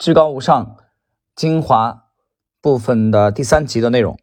[0.00, 0.78] 至高无上
[1.36, 2.06] 精华
[2.62, 4.18] 部分的第三集的内容。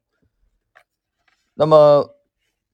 [1.54, 2.16] 那么，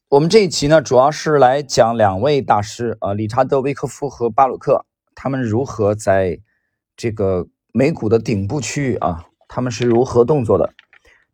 [0.08, 4.86] 我们这一集呢，主要是来讲两位大师啊，理查德·威科夫和巴鲁克，
[5.16, 6.40] 他们如何在
[6.96, 10.74] 这个美股的顶部区域啊，他们是如何动作的。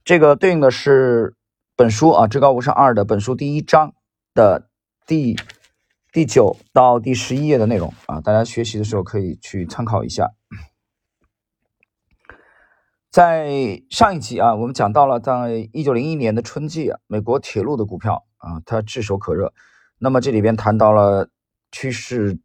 [0.04, 1.36] 这个对应的是
[1.76, 3.94] 本书啊，《至高无上二》的本书第一章
[4.34, 4.68] 的
[5.06, 5.38] 第。
[6.12, 10.32] 第九到第十一页的内容啊，大家学习的时候可以去参考一下。
[13.12, 19.52] 在上一集啊，我们讲到了在一九零一年的春季，美国铁路的股票啊，它炙手可热。
[19.98, 21.28] 那么这里边谈到了
[21.72, 22.40] 趋势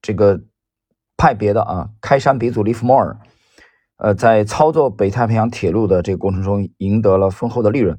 [0.00, 0.40] 这个
[1.16, 3.18] 派别的啊，开山鼻祖利弗莫尔，
[3.96, 7.98] 呃，在操作北太平洋铁路的这个过程中赢得了丰厚的利润。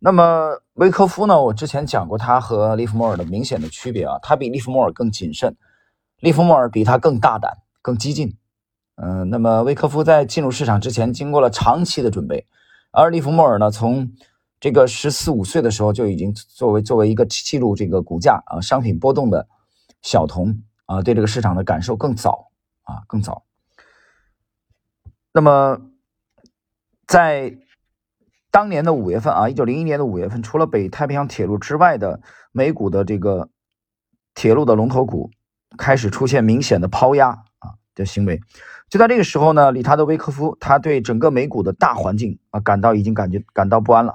[0.00, 1.40] 那么维科夫呢？
[1.40, 5.56] 我之前讲过他和利弗莫尔的明显的区别啊，他比利弗莫尔更谨慎，
[6.18, 8.36] 利弗莫尔比他更大胆、更激进。
[8.96, 12.46] 嗯，那么维科夫在进入市场之前经过了长期的准备，
[12.92, 14.12] 而利弗莫尔呢，从
[14.60, 19.48] 这个十四五岁的时候就已经作为作为一个记录这个股价啊、商品波动的
[20.00, 22.50] 小童啊，对这个市场的感受更早
[22.84, 23.44] 啊，更早。
[25.32, 25.80] 那么
[27.06, 27.58] 在
[28.52, 32.20] 当年的五月份啊，一九零一年的五月份，除了北太平洋铁路之外的
[32.52, 33.50] 美股的这个
[34.34, 35.30] 铁路的龙头股
[35.76, 38.40] 开始出现明显的抛压啊的行为。
[38.88, 44.14] 就在这个时候呢，理查德·威科夫他对整个美股的大环境啊感到已经感觉感到不安了。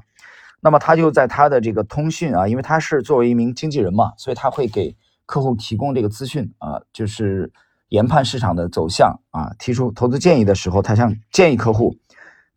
[0.62, 7.52] 那么他就在他的这个通讯啊，因为他是作为一名经纪人嘛，所以他会给客户提供这个资讯啊，就是
[7.90, 11.98] 研判市场的走向啊，提出投资建议的时候，他想建议客户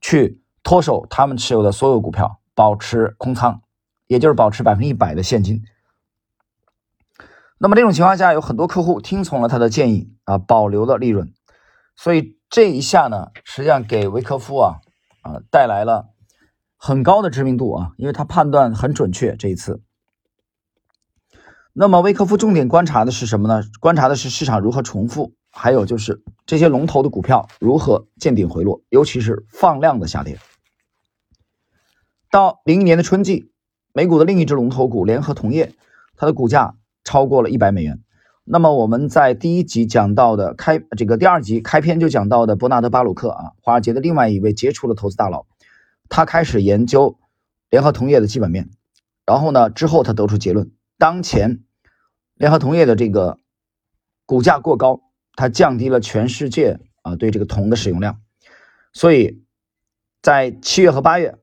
[0.01, 0.39] 去。
[0.65, 3.63] 脱手他们持有的所有股票，保持空仓，
[4.07, 5.65] 也就是保持百分之一百的现金。
[7.59, 11.33] 那么这种情况下，有很多客户听从了他的建议啊，保留了利润。
[11.97, 14.81] 所以这一下呢，实际上给维科夫啊
[15.23, 16.09] 啊带来了
[16.77, 19.37] 很高的知名度啊，因为他判断很准确。
[19.37, 19.81] 这一次，
[21.73, 23.63] 那么维科夫重点观察的是什么呢？
[23.81, 30.39] 观察的是市场如何重复，还有就是这些龙头的股票如何见顶回落，尤其是放量的下跌。
[32.31, 33.53] 到零一年的春季，
[33.93, 35.75] 美股的另一只龙头股联合铜业，
[36.17, 38.01] 它的股价超过了一百美元。
[38.45, 45.47] 那么我们在第一集讲到的开这个第二集开篇就讲到的伯纳德巴鲁克啊，华尔街的另外一位杰出的投资大佬，
[46.09, 47.19] 他开始研究
[47.71, 48.71] 联合铜业的基本面，
[49.25, 51.63] 然后呢之后他得出结论，当前
[52.35, 53.39] 联合铜业的这个
[54.27, 55.01] 股价过高，
[55.35, 58.21] 它降低了全世界啊对这个铜的使用量，
[58.93, 59.45] 所以
[60.21, 61.39] 在七月和八月。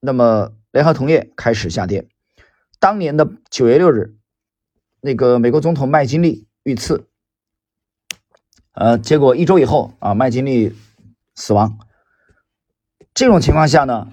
[0.00, 2.06] 那么，联合铜业开始下跌。
[2.78, 4.16] 当年的九月六日，
[5.00, 7.06] 那个美国总统麦金利遇刺，
[8.72, 10.74] 呃，结果一周以后啊，麦金利
[11.34, 11.78] 死亡。
[13.14, 14.08] 这种情况下呢，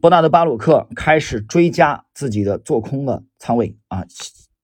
[0.00, 4.04] 伯纳德巴鲁克开始追加自己的做空的仓位啊，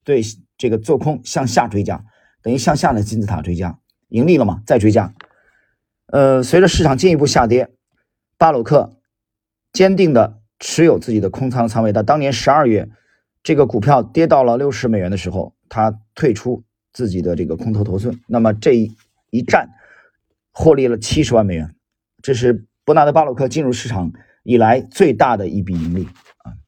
[0.04, 0.22] 对
[0.56, 2.04] 这个做空向下追加，
[2.42, 3.78] 等于向下的金字塔追加，
[4.08, 5.14] 盈利了嘛，再追加。
[6.06, 7.70] 呃，随着市场进一步下跌，
[8.36, 8.94] 巴鲁克。
[9.70, 11.92] 坚定的持有自己的空仓仓位。
[11.92, 12.88] 到当年十二月，
[13.48, 18.20] 这个股票跌到了六十美元的时候，他退出自己的这个空头头寸。
[18.26, 18.94] 那么这一
[19.30, 19.70] 一战
[20.52, 21.74] 获利了七十万美元，
[22.20, 26.04] 这是伯纳德巴鲁克进入市场以来最大的一笔盈利
[26.44, 26.60] 啊！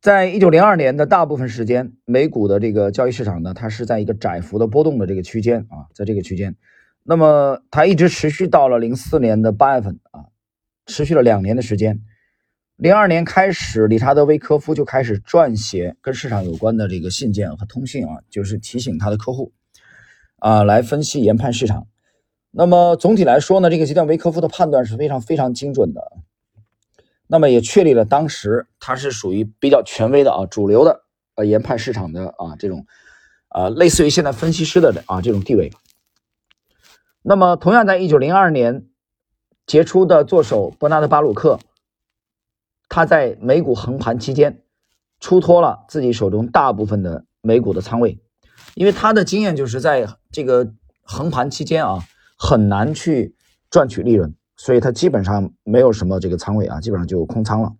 [0.00, 6.56] 在一九零二年的大部分时间，美股的这个交易市场呢，它是在一个窄幅的波动的这个区间啊，在这个区间，
[7.02, 10.32] 那么它一直持续到了零四年的八月份啊。
[10.86, 12.00] 持续了两年的时间，
[12.76, 19.52] 零二年开始，理查德·威科夫就开始撰写跟市场有关的这个信件和通信啊，就是提醒他的客户
[20.40, 21.86] 啊，来分析研判市场。
[22.50, 26.12] 那么总体来说呢，这个阶段维科夫的判断是非常非常精准的，
[27.28, 31.02] 那么也确立了当时他是属于比较权威的啊，主流的
[31.36, 32.86] 呃研判市场的啊这种
[33.48, 35.72] 啊类似于现在分析师的啊这种地位。
[37.22, 38.86] 那么同样在一九零二年。
[39.66, 41.58] 杰出的作手伯纳德·巴鲁克，
[42.88, 44.62] 他在美股横盘期间
[45.20, 48.20] 出脱了自己手中大部分的美股的仓位，
[48.74, 50.72] 因为他的经验就是在这个
[51.02, 52.00] 横盘期间啊，
[52.36, 53.34] 很难去
[53.70, 57.74] 赚取利润，所以他基本上没有什么这个仓位啊，基本上就空仓了。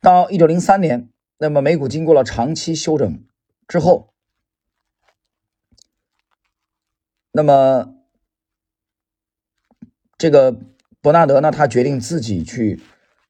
[0.00, 3.24] 到一九零三年，那么美股经过了长期休整
[3.68, 4.08] 之后。
[7.34, 7.91] 那么，
[10.22, 10.56] 这个
[11.00, 12.78] 伯纳德呢，他决定自己去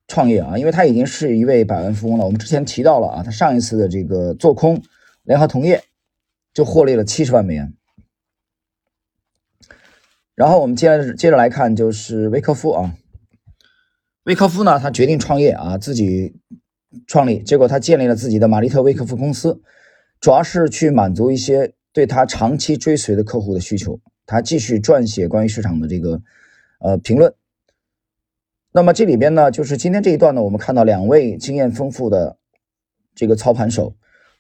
[0.07, 2.27] 创业啊，因为他已经是一位百万富翁了。
[2.27, 4.83] 我们之前提到了啊，他上一次的这个做空
[5.23, 5.83] 联合铜业
[6.53, 7.73] 就获利了七十万美元。
[10.35, 12.95] 然后我们接着接着来看，就是威科夫啊，
[14.25, 16.43] 威科夫呢，他决定创业啊，自己
[17.07, 19.63] 创立，结果他建立了自己的玛丽特威科夫公司，
[20.21, 23.99] 主要是去满足一些对他长期追随的客户的需求。
[24.27, 26.21] 他继续撰写关于市场的这个
[26.83, 27.35] 呃评论。
[28.73, 32.39] 那么这里边呢，就是今天这一段呢，我们看到两位经验丰富的
[33.15, 33.95] 这个操盘手，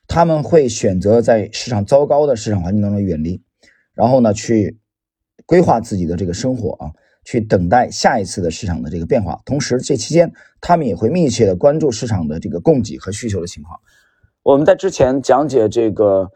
[0.08, 3.42] 他们会选择在市场糟糕的市场环境当中远离，
[3.92, 4.78] 然后呢去
[5.44, 6.90] 规划自己的这个生活啊，
[7.24, 9.40] 去等待下一次的市场的这个变化。
[9.44, 13.78] 同时，这期间他们也会密切的关注市场的这个供给和需求的情况。
[14.42, 16.30] 我们在之前讲解这个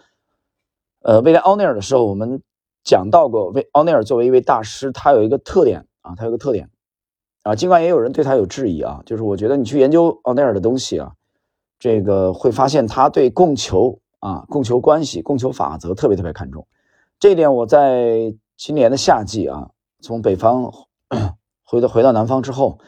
[1.00, 2.42] 呃未来奥尼尔的时候，我们
[2.84, 6.70] 讲到过，为奥尼尔作为一位大师，他有一个特点啊，他有个特点。
[7.42, 11.12] 啊，尽管也有人对他有质疑啊，就是我觉得你去研究奥尼尔的东西啊，
[11.78, 16.66] 这个会发现他对供求啊、供求关系、供求法则特别特别看重。
[17.20, 19.70] 这一点我在今年的夏季啊，
[20.00, 20.72] 从北方
[21.62, 22.78] 回到回到南方之后，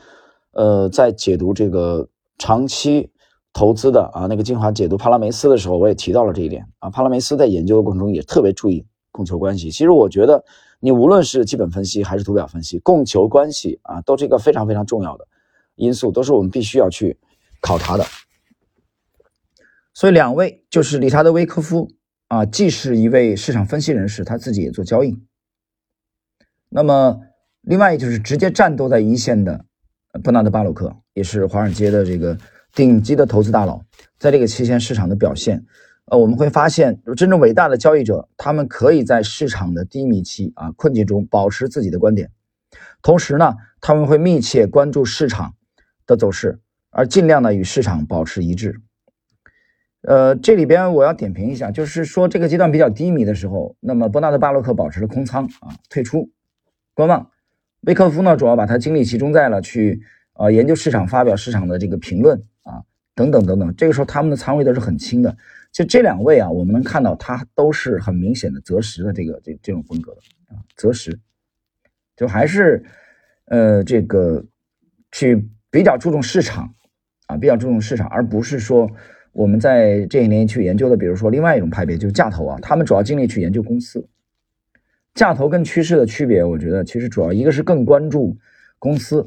[0.51, 3.13] 呃，在解读这个长期
[3.53, 6.91] 投资的啊那个精华解读帕拉梅斯的时候，我也提到了这一点啊。
[6.91, 9.71] 帕拉梅斯在研究的过程中也特别注意供求关系。
[9.71, 10.45] 其实我觉得。
[10.81, 15.27] 你无论是基本分析还是图表分析，供求关系啊，都是一个非常非常重要的
[15.75, 17.19] 因素，都是我们必须要去
[17.61, 18.05] 考察的。
[19.93, 21.91] 所以两位就是理查德·威科夫
[22.29, 25.19] 啊，既是一位市场分析人士，他自己也做交易。
[26.69, 27.23] 那么
[27.63, 29.65] 另外就是直接战斗在一线的
[30.23, 32.39] 布纳德·巴鲁克，也是华尔街的这个
[32.73, 33.83] 顶级的投资大佬，
[34.19, 35.67] 在这个期间市场的表现。
[36.11, 42.31] 呃，我们会发现，真正伟大的交易者，他们可以在市场的低迷期啊困境中保持自己的观点，
[43.03, 45.55] 同时呢，他们会密切关注市场
[46.07, 46.61] 的走势，
[46.91, 48.81] 而尽量呢与市场保持一致。
[50.01, 56.31] 呃，这里边我要点评一下，就是说这个阶段比较低迷的时候，那么伯纳德·巴洛克保持了空仓啊，退出
[56.95, 57.31] 观望。
[57.83, 60.01] 威克夫呢，主要把他精力集中在了去
[60.33, 62.83] 啊研究市场、发表市场的这个评论啊
[63.15, 63.77] 等等等等。
[63.77, 65.37] 这个时候他们的仓位都是很轻的。
[65.79, 71.17] 就这两位啊，我们能看到他都是很明显的择时的这个这这种风格的啊，择时，
[72.17, 72.85] 就还是
[73.45, 74.45] 呃这个
[75.13, 76.75] 去比较注重市场
[77.29, 78.91] 啊，比较注重市场，而不是说
[79.31, 84.05] 我们在这一年去研究的，比如说另外一种派别就是价投啊，他们主要精力去研究公司。
[85.15, 88.37] 价投跟趋势的区别，我觉得其实主要一个是更关注
[88.81, 89.25] 公司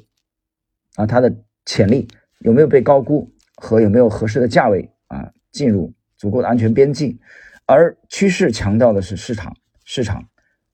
[0.95, 1.33] 啊它的
[1.65, 2.09] 潜力
[2.39, 5.93] 有没有被高估和有没有合适的价位啊进入。
[6.21, 7.19] 足够的安全边际，
[7.65, 10.23] 而趋势强调的是市场，市场，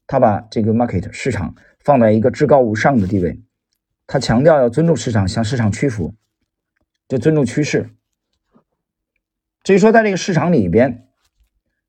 [0.05, 3.39] 他把这个 market 市场放在一个至高无上的地位，
[4.05, 6.13] 他强调要尊重市场，向市场屈服，
[7.07, 7.89] 就尊重趋势。
[9.63, 11.07] 至于说在这个市场里边，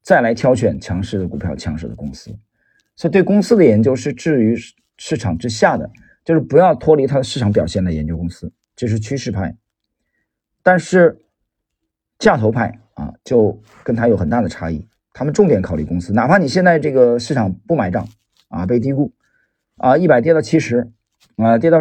[0.02, 2.31] 再来挑选强势的股票、强势的公司，
[2.94, 4.56] 所以对公司的研究是置于
[4.99, 5.90] 市场之下的，
[6.25, 9.56] 就是不要脱离它的市场表现来研究公司，这是趋势派。
[10.62, 11.25] 但是
[12.20, 12.78] 价投派。
[12.98, 14.84] 啊，就跟他有很大的差异。
[15.12, 18.06] 他们重点考虑公司，哪怕你现在这个市场不买账
[18.48, 19.12] 啊，被低估
[19.76, 20.90] 啊，一百跌到七十
[21.36, 21.78] 啊，跌到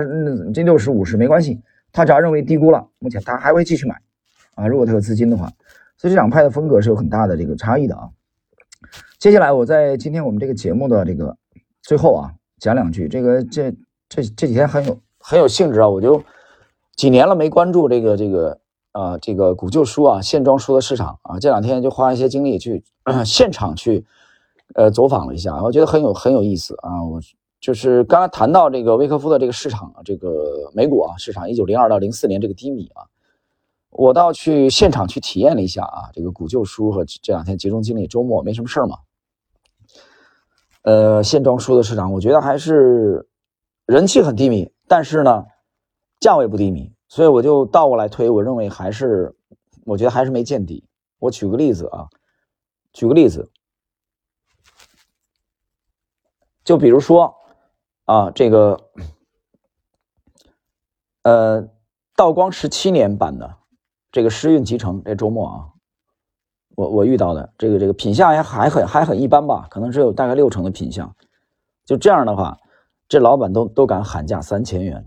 [0.53, 1.59] 这六十五十没关系，
[1.91, 3.99] 他只要认为低估了，目前他还会继续买
[4.53, 4.67] 啊。
[4.67, 5.51] 如果他有资金的话，
[5.97, 8.09] 所以这两派的风格是有很大的这个差异的啊。
[9.17, 11.35] 接下来我在今天我们这个节目的这个
[11.81, 13.07] 最后啊，讲两句。
[13.07, 13.71] 这个这
[14.07, 16.23] 这这几天很有很有兴致啊，我就
[16.95, 18.59] 几年了没关注这个这个。
[18.97, 22.83] 啊，这个古旧书啊，线装书的市场啊，这两天就花一些精力去
[23.23, 24.03] 现场去，
[24.73, 27.03] 呃，走访了一下，我觉得很有很有意思啊。
[27.03, 27.21] 我
[27.59, 33.05] 就是刚才谈到这个威科夫的这个市场，这个美股啊市场，一九零二到零四年这个低迷啊，
[33.91, 38.97] 我倒去现场去体验了一下啊，这个古旧书和这两天集中精力，周末没什么事儿嘛，
[40.81, 43.27] 呃，线装书的市场，我觉得还是
[43.85, 45.45] 人气很低迷，但是呢，
[46.19, 46.96] 价位不低迷。
[47.07, 49.35] 所以我就倒过来推，我认为还是，
[49.85, 50.83] 我觉得还是没见底。
[51.19, 52.07] 我举个例子啊，
[52.93, 53.49] 举个例子，
[56.63, 57.33] 就比如说
[58.05, 58.79] 啊，这个，
[61.23, 61.67] 呃，
[62.15, 63.57] 道光十七年版的
[64.11, 65.69] 这个诗韵集成，这周末啊，
[66.75, 71.15] 我我遇到的这个这个品相还还很还很一般吧，可能只有大概六成的品相。
[71.85, 72.59] 就这样的话，
[73.07, 75.05] 这老板都都敢喊价三千元。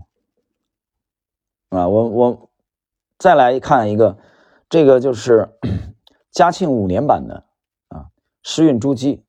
[1.71, 2.49] 啊，我我
[3.17, 4.17] 再来看一个，
[4.69, 5.49] 这个就是
[6.29, 7.45] 嘉庆五年版的
[7.87, 8.07] 啊，
[8.43, 9.21] 诗韵珠玑，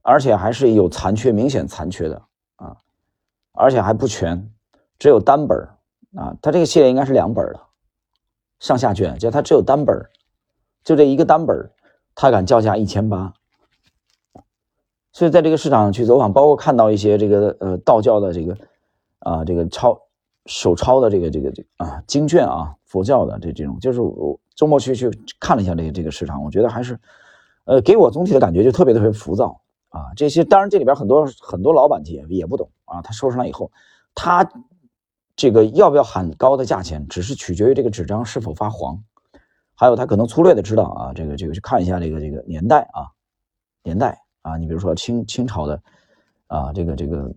[0.00, 2.22] 而且还是有残缺，明显残缺的
[2.56, 2.78] 啊，
[3.52, 4.50] 而且还不全，
[4.98, 5.58] 只有单本
[6.16, 7.60] 啊，它这个系列应该是两本的
[8.58, 9.94] 上下卷，就它只有单本
[10.82, 11.70] 就这一个单本
[12.14, 13.34] 他敢叫价一千八。
[15.12, 18.56] 所以在这个市场去走访，包括看到一些这个呃道教的这个
[19.18, 20.00] 啊这个超
[20.46, 26.98] 手抄的这个这个这啊经卷啊佛教的这这种，就是我周末去去看了一下这个这个市场，我觉得还是
[27.64, 30.12] 呃给我总体的感觉就特别特别浮躁啊。
[30.16, 33.70] 这些当然这里边很多很多老板也也不懂啊，他收上来以后，
[34.14, 34.48] 他
[35.36, 39.02] 这个要不要喊高的价钱，只是取决于这个纸张是否发黄，
[39.74, 43.08] 还有他可能粗略的知道啊这个这个去看一下这个这个年代啊
[43.82, 44.20] 年代。
[44.42, 45.80] 啊，你比如说清清朝的，
[46.48, 47.32] 啊，这个这个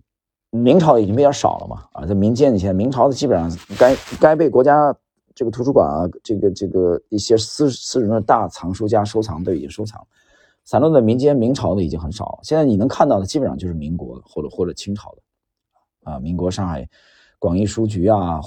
[0.50, 4.94] 明朝已经比较少了嘛，啊，在民间以前，明朝的基本上该该被国家
[5.34, 10.06] 这个图书馆啊，这个这个一些私私人的大藏书家收藏都已经收藏了，
[10.64, 16.88] 散落在民间，明朝的已经很少，现在你能看到的基本上就是民国或者或者清朝的，啊，民国上海
[17.38, 18.40] 广义书局啊，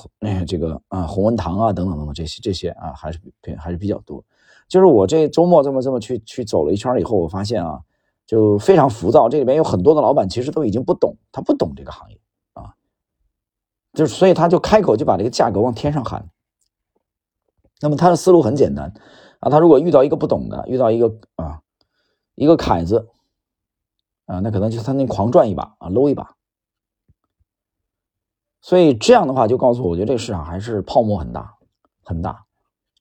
[0.48, 3.20] 这个啊弘文堂啊等等等等这些这些啊还是
[3.58, 4.24] 还是比较多，
[4.68, 7.80] 就是我这周末这么这么去去走了一圈以后，我发现啊。
[8.30, 12.22] 就非常浮躁，这里面有很多的老板其实都已经不懂，他不懂这个行业
[12.54, 12.76] 啊，
[13.92, 16.30] 就是所以他就开口就把这个价格往天上喊。
[17.82, 18.94] 那么他的思路很简单
[19.40, 21.62] 啊，他如果遇到一个不懂的，遇到一个啊
[22.36, 23.10] 一个凯子
[24.28, 26.36] 啊，那可能就他那狂赚一把啊，搂一把。
[28.62, 31.56] 所以这样的话就告诉我，我觉得这个市场还是泡沫很大
[32.04, 32.46] 很大，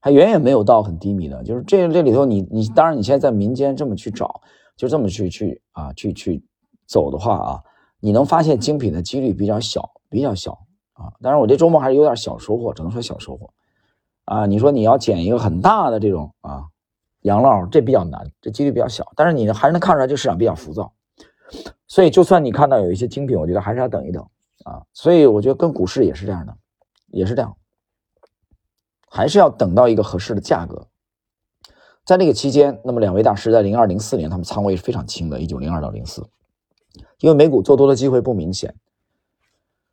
[0.01, 1.45] 还远远没有到很低迷的。
[1.45, 4.41] 就是这这里头，你你当然你现在在民间这么去找。
[4.79, 6.43] 就这么去去啊，去去
[6.87, 7.63] 走的话啊，
[7.99, 10.53] 你能发现精品的几率比较小，比较小
[10.93, 11.13] 啊。
[11.21, 13.53] 当然，我这周末还是有点小收获，只能说小收获
[14.25, 14.47] 啊。
[14.47, 16.63] 你说你要捡一个很大的这种啊
[17.23, 19.13] 洋烙，这比较难，这几率比较小。
[19.17, 20.93] 但是你还是能看出来这市场比较浮躁，
[21.89, 24.25] 所以就算你看到有一些精品，我觉得还是要等一等
[24.65, 24.87] 啊。
[24.93, 26.57] 所以我觉得跟股市也是这样的，
[27.09, 27.57] 也是这样，
[29.11, 30.87] 还是要等到一个合适的价格。
[32.09, 36.27] 在那个期间，那么两位大师在零二零四年，他们仓位是非常轻的，一九零二到零四，
[37.21, 38.75] 因为美股做多的机会不明显，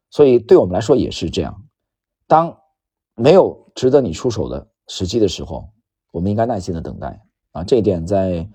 [0.10, 1.62] 所以对我们来说也是这样。
[2.26, 2.58] 当
[3.16, 5.68] 没有值得你出手的时机的时候，
[6.14, 7.66] 我们应该耐心的等待啊。
[7.66, 8.50] 这一点在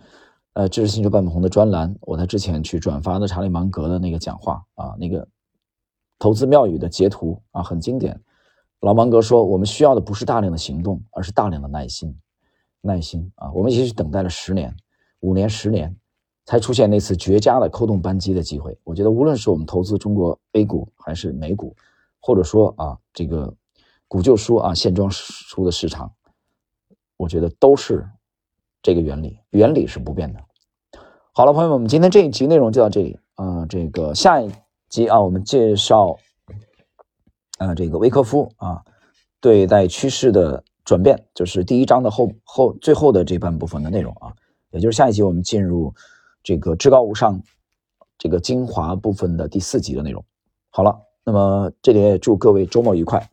[0.55, 5.29] 呃知识星球半本红的专栏，我在之前去转发的查理芒格的那个讲话啊，那个
[6.19, 8.19] 投资妙语的截图啊，很经典。
[8.81, 12.19] 老芒格说，我们需要的不是大量的行动，而是大量的耐心。
[12.83, 14.75] 耐心啊，我们其实等待了十年、
[15.21, 15.95] 五年、十年，
[16.47, 18.77] 才出现那次绝佳的扣动扳机的机会。
[18.85, 21.77] 我觉得，无论是我们投资中国 A 股还是美股，
[22.21, 23.53] 或者说啊这个
[24.09, 26.11] 古旧书啊线装书的市场，
[27.19, 28.09] 我觉得都是
[28.83, 30.41] 这个原理，原理是不变的。
[31.33, 33.67] 好了，朋友们，我们今天这一集内容就到这里啊。
[33.67, 34.51] 这个下一
[34.89, 36.19] 集啊，我们介绍
[37.59, 38.83] 啊这个维克夫啊
[39.39, 40.65] 对待趋势的。
[40.91, 44.35] 转变就是第一章的后后最后的这半部分的内容啊，
[44.73, 45.95] 也就是下一集我们进入
[46.43, 47.41] 这个至高无上
[48.19, 50.25] 这个精华部分的第四集的内容。
[50.69, 53.25] 好了，那么这里也祝各位周末愉快。